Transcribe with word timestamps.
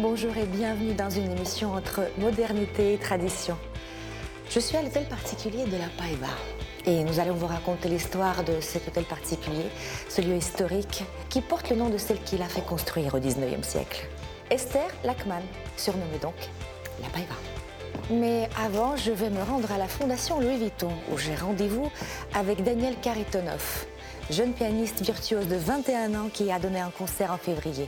bonjour 0.00 0.34
et 0.38 0.46
bienvenue 0.46 0.94
dans 0.94 1.10
une 1.10 1.30
émission 1.30 1.74
entre 1.74 2.00
modernité 2.16 2.94
et 2.94 2.98
tradition. 2.98 3.58
Je 4.48 4.58
suis 4.58 4.74
à 4.78 4.82
l'hôtel 4.82 5.04
particulier 5.04 5.66
de 5.66 5.76
la 5.76 5.88
Paiva 5.98 6.32
et 6.86 7.04
nous 7.04 7.20
allons 7.20 7.34
vous 7.34 7.46
raconter 7.46 7.90
l'histoire 7.90 8.42
de 8.42 8.62
cet 8.62 8.88
hôtel 8.88 9.04
particulier, 9.04 9.66
ce 10.08 10.22
lieu 10.22 10.36
historique 10.36 11.04
qui 11.28 11.42
porte 11.42 11.68
le 11.68 11.76
nom 11.76 11.90
de 11.90 11.98
celle 11.98 12.18
qui 12.22 12.38
l'a 12.38 12.46
fait 12.46 12.64
construire 12.64 13.14
au 13.14 13.18
19e 13.18 13.62
siècle. 13.62 14.08
Esther 14.48 14.88
Lachman, 15.04 15.42
surnommée 15.76 16.18
donc 16.22 16.36
la 17.02 17.08
Paiva. 17.10 17.34
Mais 18.10 18.48
avant, 18.58 18.96
je 18.96 19.12
vais 19.12 19.28
me 19.28 19.42
rendre 19.42 19.70
à 19.70 19.76
la 19.76 19.86
Fondation 19.86 20.40
Louis 20.40 20.56
Vuitton 20.56 20.92
où 21.12 21.18
j'ai 21.18 21.34
rendez-vous 21.34 21.90
avec 22.32 22.62
Daniel 22.62 22.94
Karitonov, 23.02 23.84
jeune 24.30 24.54
pianiste 24.54 25.02
virtuose 25.02 25.46
de 25.46 25.56
21 25.56 26.14
ans 26.14 26.30
qui 26.32 26.50
a 26.50 26.58
donné 26.58 26.80
un 26.80 26.90
concert 26.90 27.32
en 27.32 27.38
février. 27.38 27.86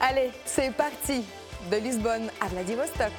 Allez, 0.00 0.30
c'est 0.44 0.72
parti 0.72 1.24
De 1.70 1.76
Lisbonne 1.76 2.30
à 2.40 2.48
Vladivostok. 2.48 3.12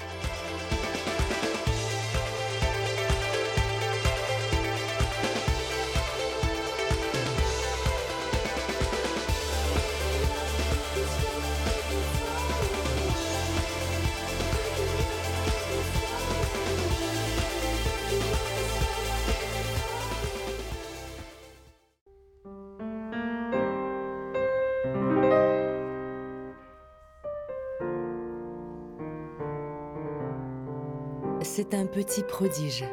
C'est 31.61 31.73
un 31.73 31.87
petit 31.87 32.23
prodige, 32.23 32.85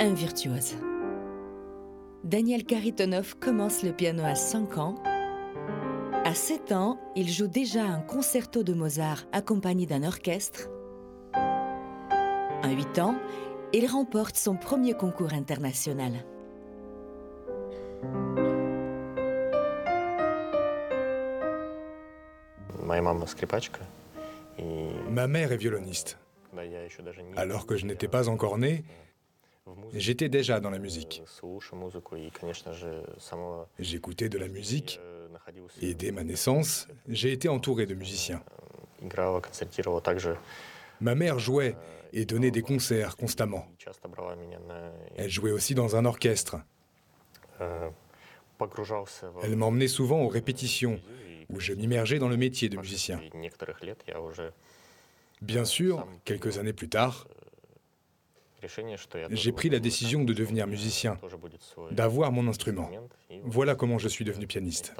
un 0.00 0.12
virtuose. 0.12 0.74
Daniel 2.24 2.64
Karitonov 2.64 3.36
commence 3.38 3.84
le 3.84 3.92
piano 3.92 4.24
à 4.24 4.34
5 4.34 4.76
ans. 4.78 4.96
À 6.24 6.34
7 6.34 6.72
ans, 6.72 6.98
il 7.14 7.30
joue 7.30 7.46
déjà 7.46 7.84
un 7.84 8.00
concerto 8.00 8.64
de 8.64 8.74
Mozart 8.74 9.22
accompagné 9.30 9.86
d'un 9.86 10.02
orchestre. 10.02 10.68
À 11.32 12.72
8 12.72 12.98
ans, 12.98 13.14
il 13.72 13.86
remporte 13.86 14.34
son 14.34 14.56
premier 14.56 14.94
concours 14.94 15.32
international. 15.32 16.24
Ma 25.08 25.28
mère 25.28 25.52
est 25.52 25.56
violoniste. 25.56 26.18
Alors 27.36 27.66
que 27.66 27.76
je 27.76 27.86
n'étais 27.86 28.08
pas 28.08 28.28
encore 28.28 28.58
né, 28.58 28.84
j'étais 29.92 30.28
déjà 30.28 30.60
dans 30.60 30.70
la 30.70 30.78
musique. 30.78 31.22
J'écoutais 33.78 34.28
de 34.28 34.38
la 34.38 34.48
musique 34.48 35.00
et 35.82 35.94
dès 35.94 36.12
ma 36.12 36.24
naissance, 36.24 36.88
j'ai 37.08 37.32
été 37.32 37.48
entouré 37.48 37.86
de 37.86 37.94
musiciens. 37.94 38.42
Ma 41.00 41.14
mère 41.14 41.38
jouait 41.38 41.76
et 42.12 42.24
donnait 42.24 42.50
des 42.50 42.62
concerts 42.62 43.16
constamment. 43.16 43.66
Elle 45.16 45.30
jouait 45.30 45.52
aussi 45.52 45.74
dans 45.74 45.96
un 45.96 46.04
orchestre. 46.04 46.56
Elle 49.42 49.56
m'emmenait 49.56 49.88
souvent 49.88 50.20
aux 50.22 50.28
répétitions 50.28 51.00
où 51.50 51.60
je 51.60 51.72
m'immergeais 51.74 52.18
dans 52.18 52.28
le 52.28 52.36
métier 52.36 52.68
de 52.68 52.76
musicien. 52.76 53.20
Bien 55.42 55.64
sûr, 55.64 56.06
quelques 56.24 56.58
années 56.58 56.72
plus 56.72 56.88
tard, 56.88 57.26
j'ai 59.30 59.52
pris 59.52 59.68
la 59.68 59.78
décision 59.78 60.24
de 60.24 60.32
devenir 60.32 60.66
musicien, 60.66 61.18
d'avoir 61.90 62.32
mon 62.32 62.48
instrument. 62.48 62.90
Voilà 63.44 63.74
comment 63.74 63.98
je 63.98 64.08
suis 64.08 64.24
devenu 64.24 64.46
pianiste. 64.46 64.94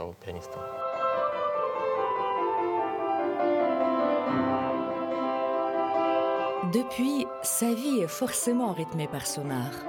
Depuis, 6.72 7.26
sa 7.42 7.72
vie 7.72 8.00
est 8.00 8.08
forcément 8.08 8.72
rythmée 8.72 9.08
par 9.08 9.26
son 9.26 9.50
art. 9.50 9.86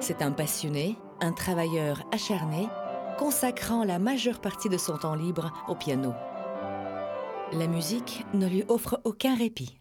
C'est 0.00 0.22
un 0.22 0.32
passionné, 0.32 0.96
un 1.20 1.32
travailleur 1.32 2.02
acharné, 2.12 2.68
consacrant 3.16 3.84
la 3.84 3.98
majeure 3.98 4.40
partie 4.40 4.68
de 4.68 4.76
son 4.76 4.98
temps 4.98 5.14
libre 5.14 5.52
au 5.68 5.74
piano. 5.74 6.14
La 7.54 7.66
musique 7.66 8.26
ne 8.34 8.46
lui 8.46 8.62
offre 8.68 9.00
aucun 9.04 9.34
répit. 9.34 9.78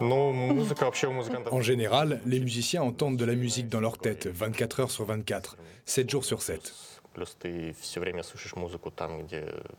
En 0.00 1.60
général, 1.60 2.20
les 2.26 2.40
musiciens 2.40 2.82
entendent 2.82 3.16
de 3.16 3.24
la 3.24 3.36
musique 3.36 3.68
dans 3.68 3.80
leur 3.80 3.98
tête 3.98 4.26
24 4.26 4.80
heures 4.80 4.90
sur 4.90 5.04
24, 5.04 5.56
7 5.84 6.10
jours 6.10 6.24
sur 6.24 6.42
7. 6.42 6.74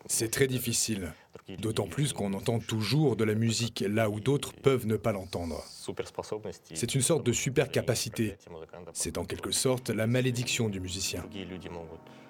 C'est 0.06 0.32
très 0.32 0.48
difficile, 0.48 1.12
d'autant 1.60 1.88
plus 1.88 2.14
qu'on 2.14 2.34
entend 2.34 2.60
toujours 2.60 3.18
de 3.18 3.26
la 3.26 3.36
musique 3.36 3.84
là 3.86 4.10
où 4.10 4.22
d'autres 4.22 4.54
peuvent 4.54 4.88
ne 4.88 4.96
pas 4.96 5.12
l'entendre. 5.12 5.62
C'est 6.74 6.96
une 6.96 7.02
sorte 7.02 7.26
de 7.26 7.34
super 7.34 7.70
capacité. 7.70 8.38
C'est 8.94 9.18
en 9.18 9.26
quelque 9.26 9.52
sorte 9.52 9.90
la 9.90 10.08
malédiction 10.08 10.70
du 10.70 10.80
musicien. 10.80 11.22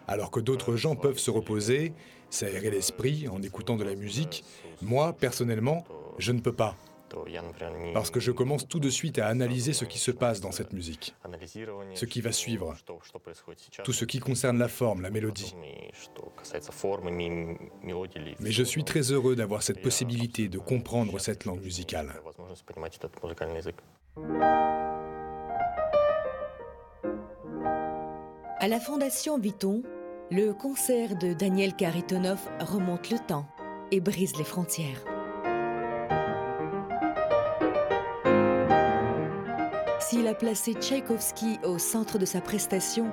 Alors 0.07 0.31
que 0.31 0.39
d'autres 0.39 0.75
gens 0.75 0.95
peuvent 0.95 1.17
se 1.17 1.31
reposer, 1.31 1.93
s'aérer 2.29 2.69
l'esprit 2.69 3.27
en 3.27 3.41
écoutant 3.41 3.75
de 3.75 3.83
la 3.83 3.95
musique, 3.95 4.43
moi, 4.81 5.13
personnellement, 5.13 5.83
je 6.17 6.31
ne 6.31 6.39
peux 6.39 6.53
pas. 6.53 6.75
Parce 7.93 8.09
que 8.09 8.19
je 8.19 8.31
commence 8.31 8.67
tout 8.67 8.79
de 8.79 8.89
suite 8.89 9.19
à 9.19 9.27
analyser 9.27 9.73
ce 9.73 9.85
qui 9.85 9.99
se 9.99 10.11
passe 10.11 10.41
dans 10.41 10.51
cette 10.51 10.73
musique, 10.73 11.15
ce 11.93 12.05
qui 12.05 12.21
va 12.21 12.31
suivre, 12.31 12.75
tout 13.83 13.93
ce 13.93 14.05
qui 14.05 14.19
concerne 14.19 14.57
la 14.57 14.67
forme, 14.67 15.01
la 15.01 15.09
mélodie. 15.09 15.55
Mais 18.39 18.51
je 18.51 18.63
suis 18.63 18.83
très 18.83 19.11
heureux 19.11 19.35
d'avoir 19.35 19.63
cette 19.63 19.81
possibilité 19.81 20.49
de 20.49 20.59
comprendre 20.59 21.19
cette 21.19 21.45
langue 21.45 21.61
musicale. 21.61 22.21
À 28.57 28.67
la 28.67 28.79
Fondation 28.79 29.37
Vuitton, 29.37 29.83
le 30.31 30.53
concert 30.53 31.15
de 31.15 31.33
Daniel 31.33 31.75
Karitonov 31.75 32.39
remonte 32.59 33.11
le 33.11 33.19
temps 33.19 33.45
et 33.91 33.99
brise 33.99 34.35
les 34.37 34.43
frontières. 34.43 35.03
S'il 39.99 40.27
a 40.27 40.33
placé 40.33 40.73
Tchaïkovski 40.73 41.59
au 41.63 41.77
centre 41.77 42.17
de 42.17 42.25
sa 42.25 42.41
prestation, 42.41 43.11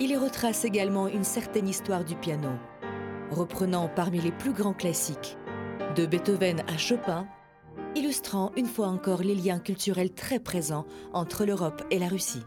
il 0.00 0.10
y 0.10 0.16
retrace 0.16 0.64
également 0.64 1.06
une 1.06 1.24
certaine 1.24 1.68
histoire 1.68 2.04
du 2.04 2.16
piano, 2.16 2.50
reprenant 3.30 3.88
parmi 3.88 4.20
les 4.20 4.32
plus 4.32 4.52
grands 4.52 4.74
classiques, 4.74 5.36
de 5.94 6.04
Beethoven 6.04 6.64
à 6.66 6.76
Chopin, 6.76 7.28
illustrant 7.94 8.50
une 8.56 8.66
fois 8.66 8.88
encore 8.88 9.22
les 9.22 9.36
liens 9.36 9.60
culturels 9.60 10.12
très 10.12 10.40
présents 10.40 10.86
entre 11.12 11.44
l'Europe 11.44 11.84
et 11.92 12.00
la 12.00 12.08
Russie. 12.08 12.42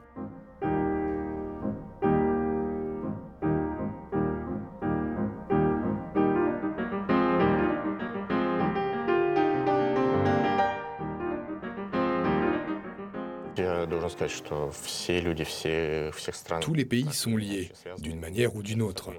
Tous 16.61 16.73
les 16.73 16.85
pays 16.85 17.11
sont 17.11 17.35
liés, 17.37 17.71
d'une 17.99 18.19
manière 18.19 18.55
ou 18.55 18.63
d'une 18.63 18.81
autre. 18.81 19.11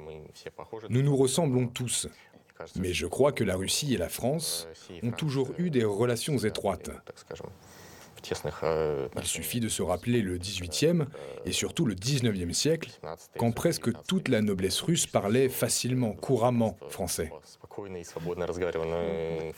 Nous 0.88 1.02
nous 1.02 1.16
ressemblons 1.16 1.66
tous. 1.66 2.08
Mais 2.76 2.92
je 2.92 3.06
crois 3.06 3.32
que 3.32 3.44
la 3.44 3.56
Russie 3.56 3.94
et 3.94 3.98
la 3.98 4.08
France 4.08 4.68
ont 5.02 5.12
toujours 5.12 5.50
eu 5.58 5.70
des 5.70 5.84
relations 5.84 6.38
étroites. 6.38 6.90
Il 9.16 9.24
suffit 9.24 9.60
de 9.60 9.68
se 9.68 9.82
rappeler 9.82 10.22
le 10.22 10.38
18e 10.38 11.06
et 11.44 11.52
surtout 11.52 11.86
le 11.86 11.94
19e 11.94 12.52
siècle, 12.52 12.90
quand 13.38 13.52
presque 13.52 13.90
toute 14.06 14.28
la 14.28 14.40
noblesse 14.40 14.80
russe 14.80 15.06
parlait 15.06 15.48
facilement, 15.48 16.12
couramment 16.12 16.76
français. 16.88 17.30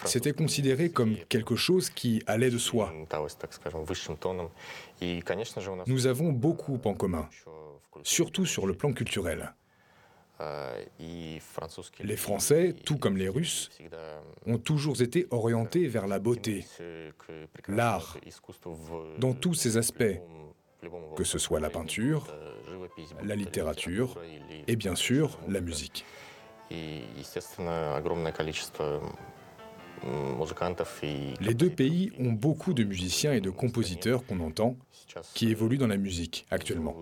C'était 0.04 0.32
considéré 0.32 0.90
comme 0.90 1.16
quelque 1.28 1.56
chose 1.56 1.90
qui 1.90 2.22
allait 2.26 2.50
de 2.50 2.58
soi. 2.58 2.92
Nous 5.86 6.06
avons 6.06 6.32
beaucoup 6.32 6.78
en 6.84 6.94
commun, 6.94 7.28
surtout 8.02 8.46
sur 8.46 8.66
le 8.66 8.74
plan 8.74 8.92
culturel. 8.92 9.54
Les 12.00 12.16
Français, 12.16 12.74
tout 12.84 12.96
comme 12.96 13.16
les 13.16 13.28
Russes, 13.28 13.70
ont 14.46 14.58
toujours 14.58 15.00
été 15.02 15.26
orientés 15.30 15.86
vers 15.86 16.06
la 16.06 16.18
beauté, 16.18 16.64
l'art, 17.68 18.16
dans 19.18 19.34
tous 19.34 19.54
ses 19.54 19.76
aspects, 19.76 20.20
que 21.16 21.24
ce 21.24 21.38
soit 21.38 21.60
la 21.60 21.70
peinture, 21.70 22.26
la 23.22 23.36
littérature 23.36 24.18
et 24.66 24.76
bien 24.76 24.94
sûr 24.94 25.38
la 25.48 25.60
musique. 25.60 26.04
Les 31.40 31.54
deux 31.54 31.70
pays 31.70 32.12
ont 32.18 32.32
beaucoup 32.32 32.72
de 32.72 32.84
musiciens 32.84 33.32
et 33.32 33.40
de 33.40 33.50
compositeurs 33.50 34.24
qu'on 34.26 34.40
entend, 34.40 34.76
qui 35.34 35.50
évoluent 35.50 35.78
dans 35.78 35.86
la 35.86 35.96
musique 35.96 36.46
actuellement. 36.50 36.96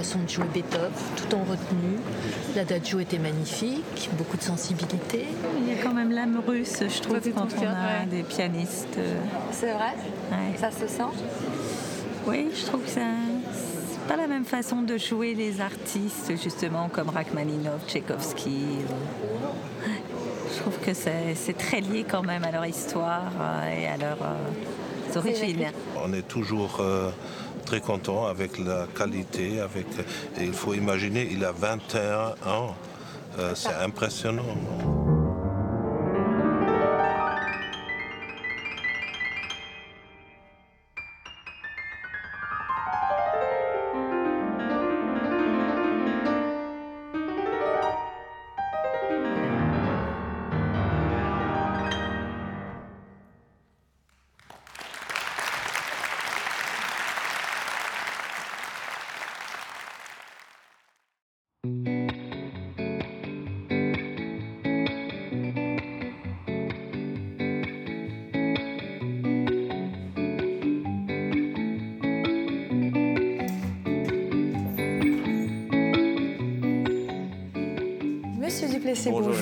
Façon 0.00 0.20
de 0.20 0.30
jouer 0.30 0.46
Beethoven, 0.54 0.90
tout 1.14 1.34
en 1.34 1.40
retenue. 1.40 1.98
L'adagio 2.56 3.00
était 3.00 3.18
magnifique, 3.18 4.08
beaucoup 4.16 4.38
de 4.38 4.42
sensibilité. 4.42 5.26
Il 5.58 5.68
y 5.68 5.78
a 5.78 5.82
quand 5.82 5.92
même 5.92 6.10
l'âme 6.10 6.40
russe, 6.46 6.78
je 6.80 7.02
trouve, 7.02 7.20
quand 7.34 7.48
on 7.60 7.66
a 7.66 8.06
des 8.06 8.22
pianistes. 8.22 8.98
C'est 9.52 9.72
vrai? 9.72 9.92
Ça 10.56 10.70
se 10.70 10.88
sent? 10.88 11.12
Oui, 12.26 12.48
je 12.58 12.64
trouve 12.64 12.82
que 12.82 12.88
c'est 12.90 13.02
pas 14.08 14.16
la 14.16 14.26
même 14.26 14.46
façon 14.46 14.80
de 14.80 14.96
jouer 14.96 15.34
les 15.34 15.60
artistes, 15.60 16.32
justement, 16.42 16.88
comme 16.88 17.10
Rachmaninov, 17.10 17.80
Tchaïkovski. 17.86 18.78
Je 20.54 20.60
trouve 20.60 20.78
que 20.78 20.94
c'est 20.94 21.58
très 21.58 21.82
lié 21.82 22.06
quand 22.10 22.22
même 22.22 22.44
à 22.44 22.50
leur 22.50 22.64
histoire 22.64 23.32
euh, 23.38 23.80
et 23.80 23.86
à 23.86 23.98
leur 23.98 24.18
euh, 24.22 25.18
origine. 25.18 25.66
On 26.02 26.12
est 26.12 26.26
toujours 26.26 26.78
euh, 26.80 27.10
très 27.70 27.80
content 27.80 28.26
avec 28.26 28.58
la 28.58 28.88
qualité. 28.98 29.60
Avec, 29.60 29.86
il 30.40 30.52
faut 30.52 30.74
imaginer, 30.74 31.28
il 31.30 31.44
a 31.44 31.52
21 31.52 32.50
ans. 32.50 32.74
Euh, 33.38 33.52
c'est 33.54 33.74
impressionnant. 33.74 34.99
Bonjour, 79.08 79.34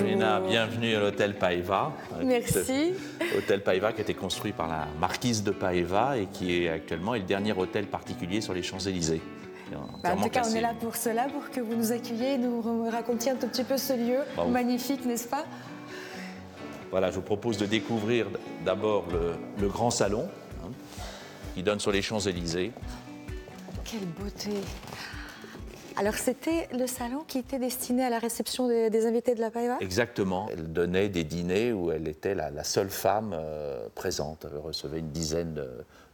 bienvenue 0.46 0.94
à 0.94 1.00
l'hôtel 1.00 1.34
Paeva. 1.34 1.92
Merci. 2.22 2.92
Hôtel 3.36 3.62
Paeva 3.62 3.92
qui 3.92 4.00
a 4.00 4.02
été 4.02 4.14
construit 4.14 4.52
par 4.52 4.68
la 4.68 4.86
marquise 5.00 5.42
de 5.42 5.50
Paeva 5.50 6.18
et 6.18 6.26
qui 6.26 6.64
est 6.64 6.68
actuellement 6.68 7.14
le 7.14 7.20
dernier 7.20 7.52
hôtel 7.52 7.86
particulier 7.86 8.40
sur 8.40 8.54
les 8.54 8.62
Champs-Élysées. 8.62 9.20
Bah, 10.02 10.14
en 10.16 10.22
tout 10.22 10.28
cas, 10.30 10.42
on 10.46 10.54
est 10.54 10.60
là 10.60 10.74
pour 10.78 10.96
cela, 10.96 11.24
pour 11.24 11.50
que 11.50 11.60
vous 11.60 11.74
nous 11.74 11.92
accueilliez 11.92 12.34
et 12.34 12.38
nous 12.38 12.88
racontiez 12.90 13.32
un 13.32 13.36
tout 13.36 13.48
petit 13.48 13.64
peu 13.64 13.76
ce 13.76 13.92
lieu 13.92 14.20
magnifique, 14.48 15.04
n'est-ce 15.04 15.28
pas? 15.28 15.44
Voilà, 16.90 17.10
je 17.10 17.16
vous 17.16 17.22
propose 17.22 17.58
de 17.58 17.66
découvrir 17.66 18.26
d'abord 18.64 19.04
le, 19.60 19.68
grand 19.68 19.90
salon 19.90 20.28
hein, 20.64 20.70
qui 21.54 21.62
donne 21.62 21.80
sur 21.80 21.92
les 21.92 22.00
Champs-Élysées. 22.00 22.72
Quelle 23.84 24.06
beauté 24.18 24.52
alors 25.98 26.14
c'était 26.14 26.68
le 26.72 26.86
salon 26.86 27.24
qui 27.26 27.38
était 27.38 27.58
destiné 27.58 28.04
à 28.04 28.10
la 28.10 28.18
réception 28.18 28.68
des, 28.68 29.06
invités 29.06 29.34
de 29.34 29.40
la 29.40 29.50
Païva 29.50 29.78
Exactement. 29.80 30.48
Elle 30.52 30.72
donnait 30.72 31.08
des 31.08 31.24
dîners 31.24 31.72
où 31.72 31.90
elle 31.90 32.08
était 32.08 32.34
la, 32.34 32.64
seule 32.64 32.90
femme 32.90 33.34
euh, 33.36 33.88
présente. 33.94 34.46
Elle 34.50 34.58
recevait 34.58 35.00
une 35.00 35.10
dizaine 35.10 35.60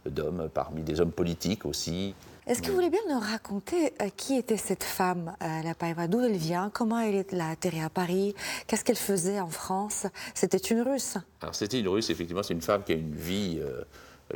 d'hommes, 0.05 0.49
parmi 0.53 0.81
des 0.81 0.99
hommes 1.01 1.11
politiques 1.11 1.65
aussi. 1.65 2.15
Est-ce 2.47 2.61
que 2.61 2.67
vous 2.67 2.75
voulez 2.75 2.91
bien 2.91 2.99
nous 3.09 3.19
raconter 3.19 3.93
euh, 4.01 4.09
qui 4.15 4.35
était 4.35 4.57
cette 4.57 4.83
femme, 4.83 5.35
euh, 5.41 5.63
la 5.63 5.73
Païva 5.73 6.07
D'où 6.07 6.21
elle 6.21 6.37
vient? 6.37 6.69
Comment 6.71 6.99
elle 6.99 7.15
est 7.15 7.33
atterrie 7.39 7.81
à 7.81 7.89
Paris? 7.89 8.35
Qu'est-ce 8.67 8.85
qu'elle 8.85 8.95
faisait 8.95 9.39
en 9.39 9.49
France? 9.49 10.05
C'était 10.35 10.57
une 10.57 10.81
Russe 10.81 11.17
Alors 11.41 11.55
c'était 11.55 11.79
une 11.79 11.87
Russe, 11.87 12.11
effectivement. 12.11 12.43
C'est 12.43 12.53
une 12.53 12.61
femme 12.61 12.83
qui 12.83 12.93
a 12.93 12.95
une 12.95 13.15
vie 13.15 13.59
euh, 13.59 13.83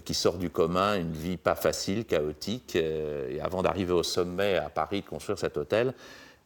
qui 0.05 0.13
sort 0.13 0.37
du 0.37 0.49
commun, 0.49 0.95
une 0.95 1.13
vie 1.13 1.37
pas 1.37 1.55
facile, 1.55 2.05
chaotique. 2.05 2.75
Euh, 2.75 3.29
et 3.29 3.41
avant 3.41 3.61
d'arriver 3.61 3.93
au 3.93 4.03
sommet 4.03 4.55
à 4.55 4.69
Paris, 4.69 5.01
de 5.01 5.07
construire 5.07 5.39
cet 5.39 5.57
hôtel, 5.57 5.93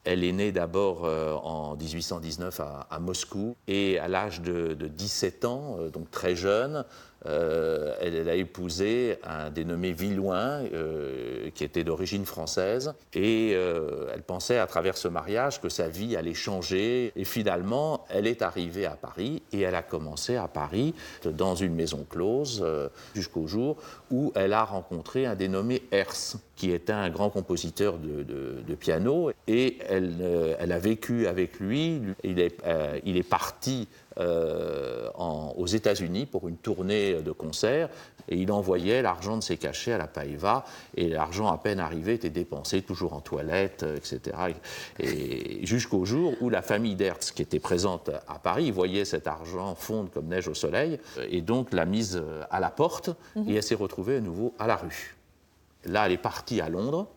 elle 0.06 0.24
est 0.24 0.32
née 0.32 0.52
d'abord 0.52 1.06
euh, 1.06 1.34
en 1.34 1.76
1819 1.76 2.60
à, 2.60 3.00
Moscou 3.00 3.56
et 3.68 4.00
à 4.00 4.08
l'âge 4.08 4.42
de, 4.42 4.74
de, 4.74 4.88
17 4.88 5.46
ans, 5.46 5.78
donc 5.94 6.12
très 6.12 6.36
jeune, 6.36 6.86
euh, 7.26 7.96
elle, 8.02 8.28
a 8.28 8.36
épousé 8.36 9.18
un 9.24 9.50
dénommé 9.50 9.92
Villouin, 9.92 10.64
euh, 10.74 11.50
qui 11.56 11.64
était 11.64 11.84
d'origine 11.84 12.26
française, 12.26 12.94
et 13.14 13.54
euh, 13.54 14.08
elle 14.14 14.24
pensait 14.24 14.58
à 14.58 14.68
travers 14.68 14.98
ce 14.98 15.08
mariage 15.08 15.62
que 15.62 15.70
sa 15.70 15.88
vie 15.88 16.16
allait 16.16 16.34
changer. 16.34 17.12
Et 17.16 17.24
finalement, 17.24 18.06
elle 18.10 18.28
est 18.28 18.42
arrivée 18.42 18.86
à 18.86 18.96
Paris, 18.96 19.42
et 19.52 19.62
elle 19.62 19.76
a 19.76 19.84
commencé 19.84 20.36
à 20.36 20.48
Paris 20.48 20.94
dans 21.26 21.56
une 21.56 21.76
maison 21.76 22.06
close 22.10 22.66
jusqu'au 23.16 23.48
jour 23.48 23.78
où 24.12 24.32
elle 24.36 24.54
a 24.54 24.64
rencontré 24.64 25.26
un 25.26 25.36
dénommé 25.36 25.82
Hers, 25.92 26.36
qui 26.56 26.72
était 26.72 26.94
un 26.94 27.10
grand 27.10 27.30
compositeur 27.30 27.98
de, 27.98 28.76
piano, 28.76 29.32
et 29.48 29.78
elle, 29.88 30.72
a 30.72 30.80
vécu 30.80 31.28
avec 31.28 31.60
lui. 31.60 32.02
Il 32.24 32.40
est 32.40 33.30
parti 33.30 33.88
euh, 34.20 35.10
aux 35.16 35.66
États-Unis 35.66 36.26
pour 36.26 36.48
une 36.48 36.58
tournée 36.58 37.22
de 37.22 37.32
concert 37.32 37.90
et 38.30 38.38
il 38.38 38.52
envoyait 38.52 39.02
l'argent 39.02 39.38
de 39.38 39.44
ses 39.44 39.58
cachets 39.58 39.94
à 39.94 39.98
la 39.98 40.08
Païva 40.08 40.66
et 40.96 41.10
l'argent 41.10 41.48
à 41.48 41.58
peine 41.58 41.80
arrivé 41.80 42.14
était 42.14 42.30
dépensé 42.30 42.82
toujours 42.82 43.14
en 43.14 43.22
toilette, 43.22 43.84
euh, 43.84 43.98
etc. 43.98 44.38
Et 45.00 45.66
jusqu'au 45.66 46.06
jour 46.06 46.34
où 46.42 46.50
la 46.50 46.62
famille 46.62 46.96
d'Hertz, 46.96 47.32
qui 47.32 47.42
était 47.42 47.60
présente 47.60 48.10
à 48.28 48.40
Paris, 48.40 48.72
voyait 48.72 49.06
cet 49.06 49.28
argent 49.28 49.76
fondre 49.76 50.10
comme 50.12 50.28
neige 50.28 50.48
au 50.48 50.54
soleil 50.54 51.00
et 51.30 51.42
donc 51.42 51.74
l'a 51.74 51.86
mise 51.86 52.22
à 52.50 52.60
la 52.60 52.70
porte 52.70 53.10
mhm. 53.36 53.50
et 53.50 53.56
elle 53.56 53.64
s'est 53.64 53.76
retrouvée 53.76 54.18
à 54.18 54.22
nouveau 54.22 54.54
à 54.60 54.68
la 54.68 54.76
rue. 54.76 55.16
Là, 55.86 56.06
elle 56.06 56.14
est 56.14 56.18
partie 56.18 56.62
à 56.62 56.70
Londres 56.70 57.08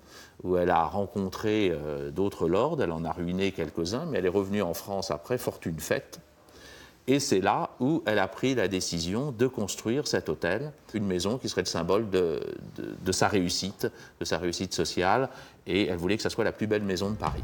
où 0.42 0.56
elle 0.56 0.70
a 0.70 0.84
rencontré 0.84 1.70
euh, 1.72 2.10
d'autres 2.10 2.48
lords, 2.48 2.80
elle 2.82 2.92
en 2.92 3.04
a 3.04 3.12
ruiné 3.12 3.52
quelques-uns, 3.52 4.06
mais 4.06 4.18
elle 4.18 4.26
est 4.26 4.30
revenue 4.30 4.62
en 4.62 4.74
France 4.74 5.10
après, 5.10 5.38
fortune 5.38 5.78
faite. 5.78 6.20
Et 7.08 7.20
c'est 7.20 7.40
là 7.40 7.70
où 7.78 8.02
elle 8.04 8.18
a 8.18 8.26
pris 8.26 8.56
la 8.56 8.66
décision 8.66 9.30
de 9.30 9.46
construire 9.46 10.08
cet 10.08 10.28
hôtel, 10.28 10.72
une 10.92 11.06
maison 11.06 11.38
qui 11.38 11.48
serait 11.48 11.62
le 11.62 11.66
symbole 11.66 12.10
de, 12.10 12.40
sa 13.12 13.28
réussite, 13.28 13.86
de 14.18 14.24
sa 14.24 14.38
réussite 14.38 14.74
sociale, 14.74 15.28
et 15.68 15.86
elle 15.86 15.98
voulait 15.98 16.16
que 16.16 16.24
ce 16.24 16.28
soit 16.28 16.42
la 16.42 16.50
plus 16.50 16.66
belle 16.66 16.82
maison 16.82 17.10
de 17.10 17.14
Paris. 17.14 17.42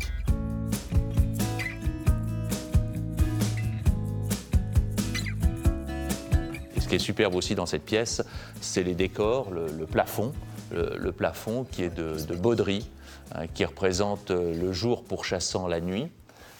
Et 6.75 6.81
ce 6.81 6.89
qui 6.89 6.97
est 6.97 6.99
superbe 6.99 7.37
aussi 7.37 7.55
dans 7.55 7.67
cette 7.67 7.85
pièce, 7.85 8.21
c'est 8.61 8.83
les 8.83 8.95
décors, 8.97 9.53
le, 9.53 9.87
plafond, 9.87 10.33
le, 10.73 11.13
plafond 11.13 11.65
qui 11.71 11.85
est 11.85 11.95
de, 11.95 12.17
de 12.27 12.35
Baudry, 12.35 12.91
hein, 13.37 13.47
qui 13.47 13.65
représente 13.65 14.33
le 14.33 14.73
jour 14.73 15.05
pourchassant 15.05 15.69
la 15.69 15.81
nuit. 15.81 16.09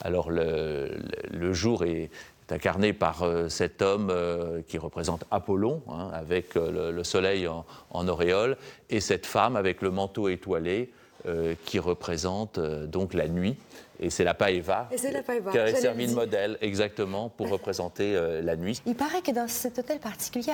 Alors 0.05 0.31
le 0.31 1.53
jour 1.53 1.85
est, 1.85 2.11
incarné 2.53 2.93
par 2.93 3.23
euh, 3.23 3.49
cet 3.49 3.83
homme 3.83 4.09
euh, 4.11 4.63
qui 4.63 4.79
représente 4.79 5.25
Apollon, 5.31 5.83
hein, 5.89 6.11
avec 6.13 6.57
euh, 6.57 6.93
le, 6.93 7.05
soleil 7.05 7.49
en, 7.49 8.09
auréole, 8.09 8.57
et 8.91 9.01
cette 9.01 9.27
femme 9.27 9.57
avec 9.57 9.83
le 9.83 9.91
manteau 9.91 10.29
étoilé 10.29 10.93
qui 11.65 11.79
représente 11.79 12.59
donc 12.59 13.15
la 13.15 13.29
nuit. 13.29 13.57
Et 14.03 14.11
c'est 14.11 14.25
la 14.25 14.35
Paeva, 14.35 14.89
qui 15.53 15.59
a 15.59 15.75
servi 15.77 16.09
de 16.09 16.15
modèle 16.15 16.59
exactement 16.61 17.29
pour 17.29 17.49
représenter 17.49 18.17
euh, 18.17 18.43
la 18.43 18.57
nuit. 18.57 18.83
Il 18.85 18.97
paraît 18.97 19.23
que 19.23 19.31
dans 19.31 19.47
cet 19.47 19.79
hôtel 19.79 20.01
particulier, 20.01 20.53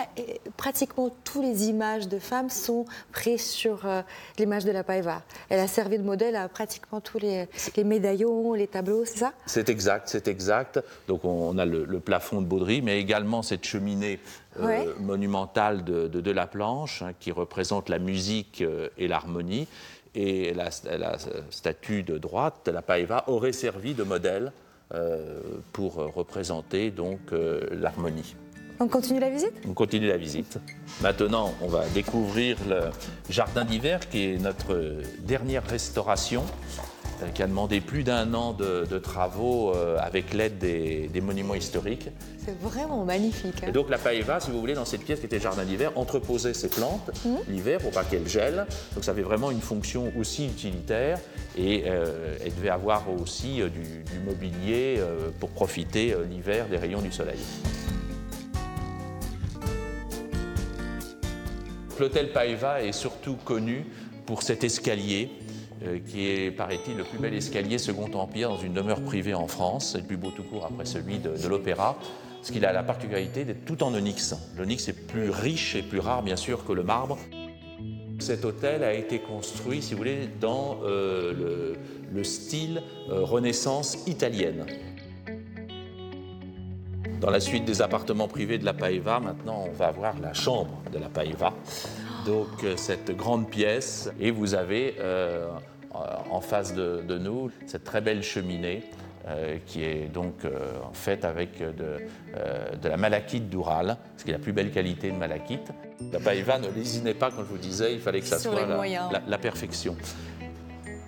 pratiquement 0.58 1.10
toutes 1.24 1.44
les 1.44 1.68
images 1.70 2.08
de 2.08 2.18
femmes 2.18 2.50
sont 2.50 2.84
prises 3.10 3.48
sur 3.48 3.86
euh, 3.86 4.02
l'image 4.38 4.66
de 4.66 4.70
la 4.70 4.84
Paeva. 4.84 5.22
Elle 5.48 5.60
a 5.60 5.66
servi 5.66 5.96
de 5.96 6.02
modèle 6.02 6.36
à 6.36 6.46
pratiquement 6.48 7.00
tous 7.00 7.18
les, 7.18 7.48
médaillons, 7.82 8.52
les 8.52 8.66
tableaux, 8.66 9.06
c'est 9.06 9.18
ça? 9.18 9.32
C'est 9.46 9.70
exact, 9.70 10.08
c'est 10.08 10.28
exact. 10.28 10.80
Donc 11.06 11.24
on, 11.24 11.56
a 11.56 11.64
le, 11.64 12.00
plafond 12.00 12.42
de 12.42 12.46
Baudry, 12.46 12.82
mais 12.82 13.00
également 13.00 13.40
cette 13.42 13.64
cheminée 13.64 14.20
euh, 14.60 14.92
monumentale 15.00 15.84
de, 15.84 16.30
la 16.30 16.46
planche 16.46 17.00
hein, 17.00 17.12
qui 17.18 17.32
représente 17.32 17.88
la 17.88 17.98
musique 17.98 18.62
et 18.98 19.08
l'harmonie 19.08 19.66
et 20.14 20.54
la, 20.54 20.70
statue 21.50 22.02
de 22.02 22.18
droite, 22.18 22.68
la 22.72 22.82
Paeva, 22.82 23.24
aurait 23.28 23.52
servi 23.52 23.94
de 23.94 24.02
modèle 24.02 24.52
pour 25.72 25.94
représenter 25.94 26.90
donc 26.90 27.20
l'harmonie. 27.72 28.34
On 28.80 28.86
continue 28.86 29.18
la 29.18 29.28
visite? 29.28 29.54
On 29.68 29.74
continue 29.74 30.06
la 30.06 30.16
visite. 30.16 30.58
Maintenant, 31.02 31.52
on 31.60 31.66
va 31.66 31.84
découvrir 31.88 32.56
le 32.68 32.90
jardin 33.28 33.64
d'hiver 33.64 34.08
qui 34.08 34.24
est 34.24 34.38
notre 34.38 35.02
dernière 35.20 35.66
restauration 35.66 36.44
euh, 36.44 36.97
qui 37.34 37.42
a 37.42 37.46
demandé 37.46 37.80
plus 37.80 38.04
d'un 38.04 38.34
an 38.34 38.52
de, 38.52 38.98
travaux 38.98 39.74
euh, 39.74 39.96
avec 40.00 40.34
l'aide 40.34 40.58
des, 40.58 41.20
monuments 41.20 41.54
historiques. 41.54 42.08
C'est 42.44 42.58
vraiment 42.60 43.04
magnifique. 43.04 43.62
Hein. 43.62 43.68
Et 43.68 43.72
donc 43.72 43.90
la 43.90 43.98
paeva, 43.98 44.40
si 44.40 44.50
vous 44.50 44.60
voulez, 44.60 44.74
dans 44.74 44.84
cette 44.84 45.02
pièce 45.02 45.20
qui 45.20 45.26
était 45.26 45.40
jardin 45.40 45.64
d'hiver, 45.64 45.92
entreposait 45.96 46.54
ses 46.54 46.68
plantes 46.68 47.10
mmh. 47.24 47.34
l'hiver 47.48 47.80
pour 47.80 47.90
pas 47.90 48.04
qu'elles 48.04 48.28
gèlent. 48.28 48.66
Donc 48.94 49.04
ça 49.04 49.10
avait 49.10 49.22
vraiment 49.22 49.50
une 49.50 49.60
fonction 49.60 50.12
aussi 50.16 50.46
utilitaire 50.46 51.18
et 51.56 51.84
euh, 51.86 52.36
elle 52.44 52.54
devait 52.54 52.70
avoir 52.70 53.04
aussi 53.10 53.56
du, 53.56 54.04
du 54.04 54.18
mobilier 54.24 55.00
pour 55.40 55.50
profiter 55.50 56.14
l'hiver 56.30 56.66
des 56.68 56.76
rayons 56.76 57.02
du 57.02 57.12
soleil. 57.12 57.38
L'hôtel 61.98 62.32
Paeva 62.32 62.82
est 62.82 62.92
surtout 62.92 63.34
connu 63.44 63.84
pour 64.24 64.42
cet 64.42 64.62
escalier 64.62 65.30
euh, 65.30 65.47
qui 66.06 66.28
est, 66.28 66.50
paraît-il, 66.50 66.96
le 66.96 67.04
plus 67.04 67.18
bel 67.18 67.34
escalier 67.34 67.78
Second 67.78 68.10
Empire 68.14 68.50
dans 68.50 68.58
une 68.58 68.72
demeure 68.72 69.02
privée 69.02 69.34
en 69.34 69.46
France. 69.46 69.92
C'est 69.92 69.98
le 69.98 70.04
plus 70.04 70.16
beau 70.16 70.30
tout 70.30 70.42
court 70.42 70.66
après 70.66 70.84
celui 70.84 71.18
de, 71.18 71.48
l'Opéra, 71.48 71.96
parce 72.36 72.50
qu'il 72.50 72.64
a 72.64 72.72
la 72.72 72.82
particularité 72.82 73.44
d'être 73.44 73.64
tout 73.64 73.82
en 73.82 73.94
onyx. 73.94 74.34
L'onyx 74.56 74.88
est 74.88 75.06
plus 75.06 75.30
riche 75.30 75.76
et 75.76 75.82
plus 75.82 76.00
rare, 76.00 76.22
bien 76.22 76.36
sûr, 76.36 76.64
que 76.64 76.72
le 76.72 76.82
marbre. 76.82 77.18
Cet 78.18 78.44
hôtel 78.44 78.82
a 78.82 78.94
été 78.94 79.20
construit, 79.20 79.80
si 79.80 79.92
vous 79.92 79.98
voulez, 79.98 80.28
dans 80.40 80.80
euh, 80.84 81.74
le, 82.12 82.24
style 82.24 82.82
euh, 83.10 83.22
Renaissance 83.22 84.06
italienne. 84.08 84.66
Dans 87.20 87.30
la 87.30 87.40
suite 87.40 87.64
des 87.64 87.82
appartements 87.82 88.28
privés 88.28 88.58
de 88.58 88.64
la 88.64 88.74
Paeva, 88.74 89.18
maintenant 89.18 89.64
on 89.68 89.72
va 89.72 89.90
voir 89.90 90.14
la 90.20 90.34
chambre 90.34 90.82
de 90.92 90.98
la 90.98 91.08
Paeva. 91.08 91.52
Donc 92.28 92.62
euh, 92.62 92.76
cette 92.76 93.16
grande 93.16 93.48
pièce 93.48 94.10
et 94.20 94.30
vous 94.30 94.52
avez 94.52 94.96
euh, 95.00 95.48
en 96.30 96.42
face 96.42 96.74
de, 96.74 97.02
nous 97.18 97.50
cette 97.66 97.84
très 97.84 98.02
belle 98.02 98.22
cheminée 98.22 98.82
euh, 99.26 99.56
qui 99.64 99.82
est 99.82 100.12
donc 100.12 100.34
faite 100.92 101.24
avec 101.24 101.58
de, 101.58 102.86
la 102.86 102.96
malachite 102.98 103.48
d'Oural, 103.48 103.96
ce 104.18 104.24
qui 104.24 104.30
est 104.30 104.34
la 104.34 104.38
plus 104.38 104.52
belle 104.52 104.70
qualité 104.70 105.10
de 105.10 105.16
malachite. 105.16 105.72
La 106.12 106.20
Paeva 106.20 106.58
ne 106.58 106.68
lésinait 106.68 107.14
pas, 107.14 107.30
quand 107.30 107.44
je 107.44 107.50
vous 107.50 107.56
disais, 107.56 107.94
il 107.94 108.00
fallait 108.00 108.20
que 108.20 108.26
ça 108.26 108.38
soit 108.38 108.66
la 109.26 109.38
perfection. 109.38 109.96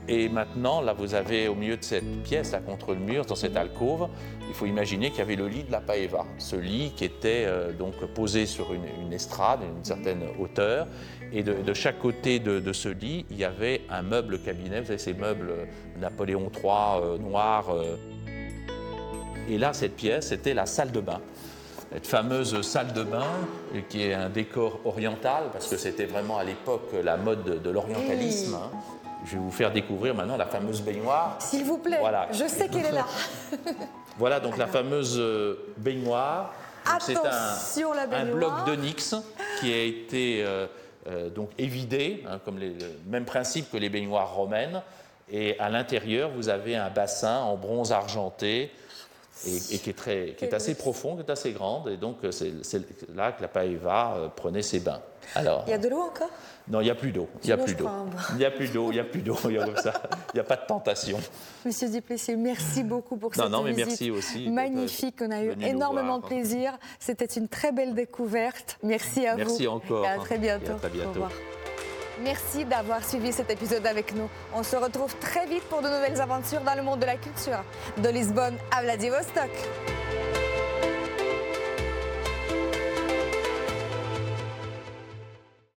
Et 0.09 0.28
maintenant, 0.28 0.80
là, 0.80 0.92
vous 0.92 1.14
avez 1.14 1.49
au 1.49 1.54
milieu 1.54 1.76
de 1.76 1.85
cette 1.85 2.23
pièce, 2.23 2.52
là, 2.52 2.59
contre 2.59 2.95
le 2.95 3.00
mur, 3.00 3.25
dans 3.26 3.35
cette 3.35 3.57
alcôve, 3.57 4.09
il 4.49 4.54
faut 4.54 4.66
imaginer 4.66 5.11
qu'il 5.11 5.21
y 5.21 5.23
avait 5.23 5.37
le 5.37 5.47
lit 5.47 5.62
de 5.62 5.71
la 5.71 5.80
Paeva. 5.80 6.26
Ce 6.38 6.57
lit 6.57 6.92
qui 6.97 7.04
était 7.04 7.45
euh, 7.47 7.73
donc 7.73 7.95
posé 8.14 8.47
sur 8.47 8.73
une, 8.73 9.12
estrade, 9.12 9.61
une 9.62 9.85
certaine 9.85 10.23
hauteur. 10.40 10.88
Et 11.33 11.45
de, 11.45 11.75
chaque 11.75 12.00
côté 12.00 12.40
de, 12.40 12.73
ce 12.73 12.88
lit, 12.88 13.25
il 13.30 13.38
y 13.38 13.45
avait 13.45 13.83
un 13.88 14.02
meuble 14.02 14.40
cabinet. 14.40 14.80
Vous 14.80 14.87
savez, 14.87 14.99
ces 14.99 15.14
meubles 15.14 15.69
Napoléon 16.00 16.50
III 16.52 16.73
euh, 17.02 17.19
noirs. 17.19 17.71
Euh. 17.71 17.97
Et 19.49 19.59
là, 19.59 19.73
cette 19.73 19.95
pièce, 19.95 20.28
c'était 20.28 20.54
la 20.54 20.66
salle 20.66 20.90
de 20.90 21.00
bain 21.00 21.21
cette 21.92 22.07
fameuse 22.07 22.61
salle 22.62 22.92
de 22.92 23.02
bain, 23.02 23.26
qui 23.88 24.04
est 24.04 24.14
un 24.14 24.28
décor 24.28 24.78
oriental, 24.85 25.45
parce 25.52 25.66
que 25.66 25.76
c'était 25.76 26.04
vraiment 26.04 26.38
à 26.38 26.45
l'époque 26.45 26.92
la 27.02 27.16
mode 27.16 27.61
de, 27.61 27.71
l'orientalisme. 27.71 28.54
Hein. 28.54 28.71
Je 29.24 29.32
vais 29.32 29.38
vous 29.38 29.50
faire 29.50 29.72
découvrir 29.72 30.14
maintenant 30.14 30.36
la 30.36 30.46
fameuse 30.46 30.80
baignoire. 30.82 31.36
S'il 31.38 31.64
vous 31.64 31.78
plaît, 31.78 31.98
voilà. 32.00 32.28
je 32.32 32.46
sais 32.46 32.68
qu'elle 32.68 32.86
est 32.86 32.92
là. 32.92 33.06
voilà 34.18 34.40
donc 34.40 34.56
la 34.56 34.66
fameuse 34.66 35.16
euh, 35.18 35.72
baignoire. 35.76 36.54
C'est 37.00 37.16
un, 37.16 37.94
la 37.94 38.18
un 38.18 38.24
bloc 38.24 38.64
d'onyx 38.66 39.14
qui 39.60 39.72
a 39.72 39.82
été 39.82 40.42
euh, 40.42 40.66
euh, 41.08 41.28
donc 41.28 41.50
évidé, 41.58 42.24
hein, 42.28 42.40
comme 42.44 42.58
le 42.58 42.72
même 43.06 43.24
principe 43.26 43.70
que 43.70 43.76
les 43.76 43.88
baignoires 43.88 44.34
romaines. 44.34 44.82
Et 45.30 45.58
à 45.60 45.68
l'intérieur, 45.68 46.30
vous 46.30 46.48
avez 46.48 46.74
un 46.74 46.90
bassin 46.90 47.38
en 47.38 47.56
bronze 47.56 47.92
argenté 47.92 48.72
et, 49.47 49.78
qui, 49.78 49.90
est 49.90 49.97
très, 49.97 50.35
qui 50.37 50.44
est 50.44 50.54
assez 50.54 50.75
profond, 50.75 51.16
qui 51.16 51.23
est 51.23 51.30
assez 51.30 51.52
grande. 51.52 51.88
Et 51.88 51.97
donc, 51.97 52.18
c'est 52.30 52.52
là 53.14 53.32
que 53.32 53.42
la 53.42 53.49
Paeva 53.49 54.32
prenait 54.37 54.62
ses 54.62 54.80
bains. 54.80 55.00
Alors, 55.35 55.64
il 55.66 55.70
y 55.70 55.75
a 55.75 55.78
de 55.78 55.88
l'eau 55.88 56.00
encore? 56.00 56.30
non, 56.68 56.80
il 56.80 56.85
n'y 56.85 56.90
a 56.90 56.94
plus 56.94 57.12
d'eau. 57.12 57.28
Il 57.42 57.47
n'y 57.47 57.52
a 57.52 57.56
plus 57.56 57.75
d'eau. 57.75 57.88
Il 58.30 58.37
n'y 58.37 58.44
a 58.44 58.50
plus 58.50 58.68
d'eau. 58.68 58.90
Il 58.90 58.94
n'y 58.94 59.00
a 59.00 59.04
plus 59.04 59.23
d'eau. 59.23 59.37
Il 59.44 59.61
n'y 60.35 60.40
a 60.40 60.44
pas 60.44 60.56
de 60.56 60.66
tentation. 60.66 61.18
Monsieur 61.64 61.88
Duplessis, 61.88 62.37
merci 62.37 62.82
beaucoup 62.85 63.16
pour 63.16 63.35
cette 63.35 63.49
non, 63.49 63.62
mais 63.62 63.73
merci 63.73 64.11
aussi 64.11 64.49
magnifique. 64.49 65.16
On 65.20 65.30
a 65.30 65.42
eu 65.42 65.52
énormément 65.62 66.18
de 66.18 66.26
plaisir. 66.26 66.78
C'était 66.99 67.25
une 67.25 67.49
très 67.49 67.73
belle 67.73 67.94
découverte. 67.94 68.78
Merci 68.82 69.26
à 69.26 69.32
vous. 69.32 69.38
Merci 69.38 69.66
encore. 69.66 70.04
Et 70.04 70.09
à 70.09 70.18
très 70.18 70.38
bientôt. 70.38 70.73
à 70.73 70.76
très 70.76 70.90
bientôt. 70.90 71.09
Au 71.09 71.12
revoir. 71.12 71.32
Merci 72.22 72.66
d'avoir 72.66 73.02
suivi 73.02 73.32
cet 73.32 73.50
épisode 73.50 73.86
avec 73.86 74.14
nous. 74.14 74.28
On 74.54 74.62
se 74.62 74.76
retrouve 74.76 75.14
très 75.16 75.46
vite 75.46 75.62
pour 75.64 75.80
de 75.80 75.88
nouvelles 75.88 76.20
aventures 76.20 76.60
dans 76.60 76.74
le 76.74 76.82
monde 76.82 77.00
de 77.00 77.06
la 77.06 77.16
culture. 77.16 77.64
De 77.96 78.08
Lisbonne 78.10 78.56
à 78.70 78.82
Vladivostok. 78.82 79.50